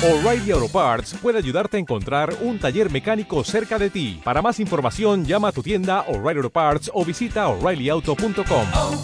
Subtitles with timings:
[0.00, 4.20] O'Reilly Auto Parts puede ayudarte a encontrar un taller mecánico cerca de ti.
[4.22, 8.66] Para más información, llama a tu tienda O'Reilly Auto Parts o visita oreillyauto.com.
[8.76, 9.02] oh,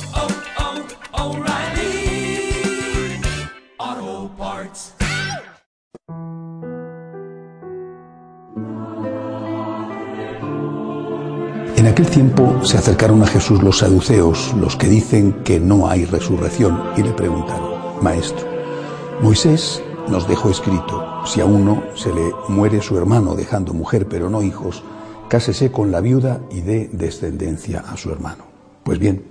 [1.13, 1.45] oh,
[4.39, 4.95] Parts.
[11.77, 16.05] En aquel tiempo se acercaron a Jesús los saduceos, los que dicen que no hay
[16.05, 18.47] resurrección, y le preguntaron, Maestro,
[19.21, 24.29] Moisés nos dejó escrito, si a uno se le muere su hermano dejando mujer pero
[24.29, 24.83] no hijos,
[25.29, 28.45] cásese con la viuda y dé descendencia a su hermano.
[28.83, 29.25] Pues bien,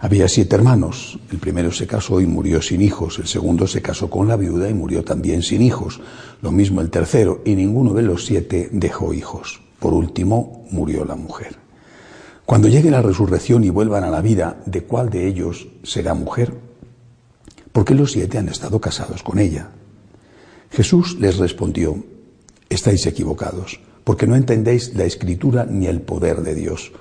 [0.00, 4.08] había siete hermanos, el primero se casó y murió sin hijos, el segundo se casó
[4.08, 6.00] con la viuda y murió también sin hijos,
[6.40, 9.60] lo mismo el tercero, y ninguno de los siete dejó hijos.
[9.78, 11.56] Por último, murió la mujer.
[12.46, 16.54] Cuando llegue la resurrección y vuelvan a la vida, ¿de cuál de ellos será mujer?
[17.72, 19.70] Porque los siete han estado casados con ella.
[20.70, 22.04] Jesús les respondió,
[22.68, 26.92] estáis equivocados, porque no entendéis la escritura ni el poder de Dios.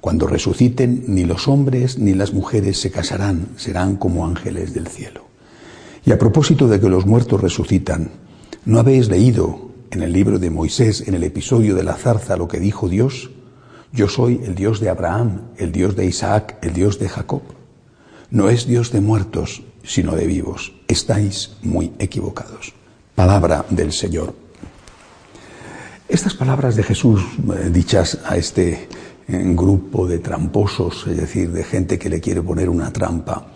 [0.00, 5.24] Cuando resuciten, ni los hombres ni las mujeres se casarán, serán como ángeles del cielo.
[6.04, 8.10] Y a propósito de que los muertos resucitan,
[8.66, 12.48] ¿no habéis leído en el libro de Moisés, en el episodio de la zarza, lo
[12.48, 13.30] que dijo Dios?
[13.92, 17.42] Yo soy el Dios de Abraham, el Dios de Isaac, el Dios de Jacob.
[18.30, 20.74] No es Dios de muertos, sino de vivos.
[20.88, 22.74] Estáis muy equivocados.
[23.14, 24.34] Palabra del Señor.
[26.08, 27.22] Estas palabras de Jesús,
[27.56, 28.86] eh, dichas a este eh,
[29.28, 33.46] grupo de tramposos, es decir, de gente que le quiere poner una trampa,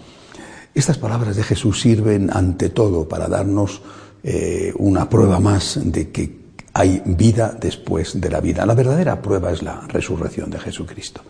[0.75, 3.83] estas palabras de Jesús sirven ante todo para darnos
[4.23, 6.39] eh, una prueba más de que
[6.73, 8.65] hay vida después de la vida.
[8.65, 11.23] La verdadera prueba es la resurrección de Jesucristo.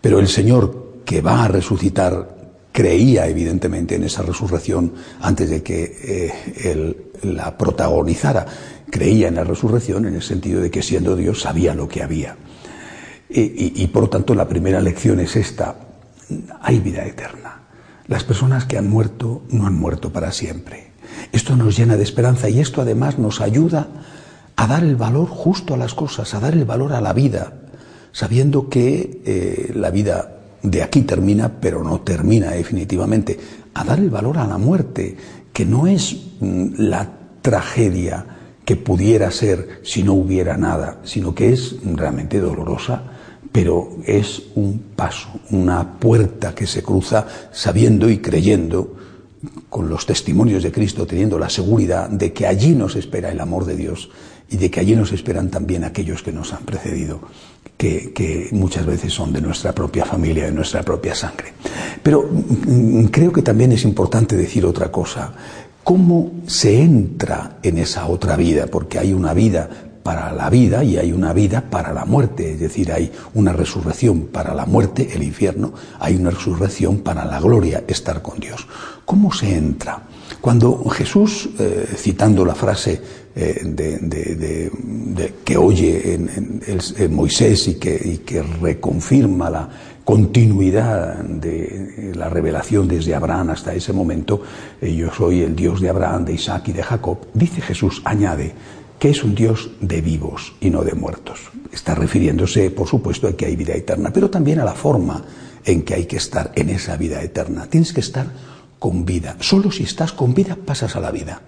[0.00, 2.41] Pero el Señor que va a resucitar
[2.72, 8.46] creía evidentemente en esa resurrección antes de que eh, él la protagonizara.
[8.90, 12.36] Creía en la resurrección en el sentido de que siendo Dios sabía lo que había.
[13.34, 15.76] Y, por lo tanto la primera lección es esta.
[16.60, 17.62] Hay vida eterna.
[18.06, 20.92] Las personas que han muerto no han muerto para siempre.
[21.32, 23.88] Esto nos llena de esperanza y esto además nos ayuda
[24.56, 27.54] a dar el valor justo a las cosas, a dar el valor a la vida,
[28.12, 30.31] sabiendo que eh, la vida
[30.62, 33.38] de aquí termina, pero no termina definitivamente,
[33.74, 35.16] a dar el valor a la muerte,
[35.52, 37.10] que no es mm, la
[37.42, 38.26] tragedia
[38.64, 43.02] que pudiera ser si no hubiera nada, sino que es realmente dolorosa,
[43.50, 48.96] pero es un paso, una puerta que se cruza sabiendo y creyendo
[49.68, 53.64] con los testimonios de Cristo, teniendo la seguridad de que allí nos espera el amor
[53.64, 54.10] de Dios
[54.50, 57.20] y de que allí nos esperan también aquellos que nos han precedido,
[57.76, 61.52] que, que, muchas veces son de nuestra propia familia, de nuestra propia sangre.
[62.02, 65.32] Pero mm, creo que también es importante decir otra cosa.
[65.82, 68.66] ¿Cómo se entra en esa otra vida?
[68.68, 69.68] Porque hay una vida
[70.02, 74.22] para la vida y hay una vida para la muerte, es decir, hay una resurrección
[74.26, 78.66] para la muerte, el infierno, hay una resurrección para la gloria, estar con Dios.
[79.04, 80.02] ¿Cómo se entra?
[80.42, 83.00] Cuando Jesús, eh, citando la frase
[83.32, 84.70] eh,
[85.44, 89.68] que oye en, Moisés y que, y reconfirma la
[90.04, 94.42] continuidad de la revelación desde Abraham hasta ese momento,
[94.80, 98.52] eh, yo soy el Dios de Abraham, de Isaac y de Jacob, dice Jesús, añade,
[98.98, 101.38] que es un Dios de vivos y no de muertos.
[101.72, 105.22] Está refiriéndose, por supuesto, a que hay vida eterna, pero también a la forma
[105.64, 107.68] en que hay que estar en esa vida eterna.
[107.70, 108.26] Tienes que estar
[108.82, 109.36] con vida.
[109.38, 111.40] Solo si estás con vida pasas a la vida.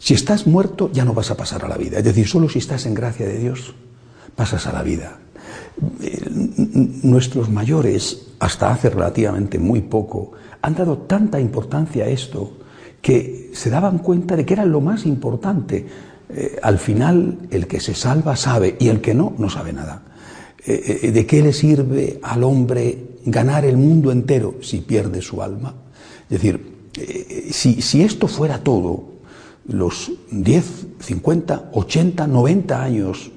[0.00, 1.98] Si estás muerto ya no vas a pasar a la vida.
[1.98, 3.76] Es decir, solo si estás en gracia de Dios
[4.34, 5.20] pasas a la vida.
[7.04, 12.58] Nuestros mayores, hasta hace relativamente muy poco, han dado tanta importancia a esto
[13.00, 15.86] que se daban cuenta de que era lo más importante
[16.28, 20.02] eh, al final el que se salva sabe y el que no, no sabe nada.
[20.66, 25.40] Eh, eh, ¿De qué le sirve al hombre ganar el mundo entero si pierde su
[25.40, 25.72] alma?
[26.30, 29.18] Es decir, eh, si, si esto fuera todo,
[29.66, 33.30] los 10, 50, 80, 90 años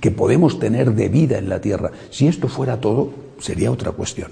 [0.00, 4.30] que podemos tener de vida en la tierra, si esto fuera todo, sería otra cuestión.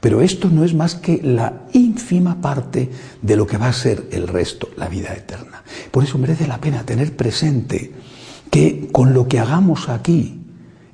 [0.00, 4.08] Pero esto no es más que la ínfima parte de lo que va a ser
[4.12, 5.62] el resto, la vida eterna.
[5.90, 7.92] Por eso merece la pena tener presente
[8.50, 10.40] que con lo que hagamos aquí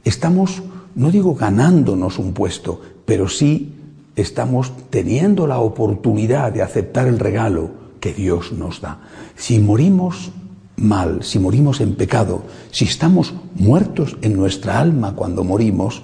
[0.04, 0.62] estamos,
[0.94, 3.72] no digo ganándonos un puesto, pero sí
[4.16, 7.70] estamos teniendo la oportunidad de aceptar el regalo
[8.00, 9.00] que Dios nos da.
[9.36, 10.32] Si morimos
[10.76, 16.02] mal, si morimos en pecado, si estamos muertos en nuestra alma cuando morimos,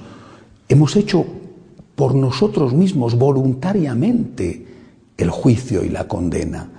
[0.69, 1.25] hemos hecho
[1.95, 4.67] por nosotros mismos voluntariamente
[5.17, 6.71] el juicio y la condena.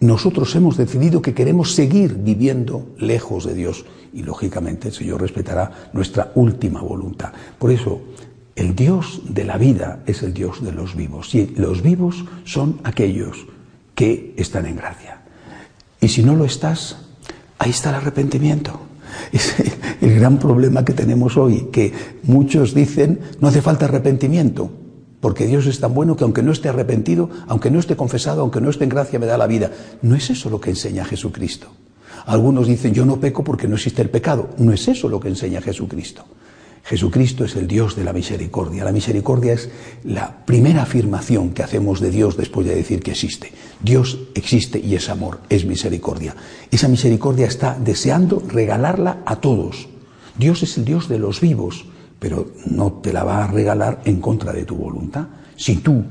[0.00, 5.90] nosotros hemos decidido que queremos seguir viviendo lejos de Dios y lógicamente el Señor respetará
[5.92, 7.32] nuestra última voluntad.
[7.56, 8.00] Por eso,
[8.56, 12.80] el Dios de la vida es el Dios de los vivos y los vivos son
[12.84, 13.46] aquellos
[13.94, 15.22] que están en gracia.
[16.00, 16.96] Y si no lo estás,
[17.58, 18.80] ahí está el arrepentimiento.
[19.32, 19.54] Es
[20.00, 21.92] el gran problema que tenemos hoy, que
[22.24, 24.70] muchos dicen no hace falta arrepentimiento,
[25.20, 28.60] porque Dios es tan bueno que aunque no esté arrepentido, aunque no esté confesado, aunque
[28.60, 29.70] no esté en gracia, me da la vida.
[30.02, 31.68] No es eso lo que enseña Jesucristo.
[32.26, 34.50] Algunos dicen yo no peco porque no existe el pecado.
[34.58, 36.24] No es eso lo que enseña Jesucristo.
[36.84, 38.84] Jesucristo es el Dios de la misericordia.
[38.84, 39.70] La misericordia es
[40.04, 43.52] la primera afirmación que hacemos de Dios después de decir que existe.
[43.80, 46.34] Dios existe y es amor, es misericordia.
[46.70, 49.88] Esa misericordia está deseando regalarla a todos.
[50.36, 51.86] Dios es el Dios de los vivos,
[52.18, 55.28] pero no te la va a regalar en contra de tu voluntad.
[55.56, 56.04] Si tú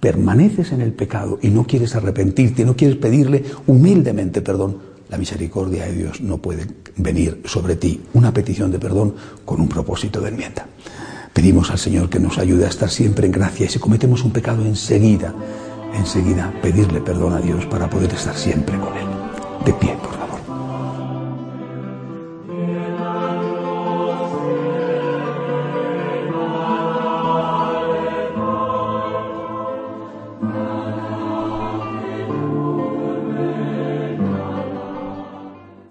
[0.00, 5.86] permaneces en el pecado y no quieres arrepentirte, no quieres pedirle humildemente perdón, la misericordia
[5.86, 6.66] de Dios no puede
[6.96, 9.14] venir sobre ti una petición de perdón
[9.44, 10.66] con un propósito de enmienda.
[11.32, 14.32] Pedimos al Señor que nos ayude a estar siempre en gracia y si cometemos un
[14.32, 15.34] pecado enseguida,
[15.94, 19.06] enseguida pedirle perdón a Dios para poder estar siempre con Él.
[19.64, 20.19] De pie.